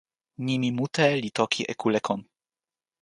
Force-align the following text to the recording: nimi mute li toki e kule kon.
nimi 0.45 0.69
mute 0.77 1.07
li 1.23 1.29
toki 1.37 1.61
e 1.71 1.73
kule 1.81 1.99
kon. 2.07 2.21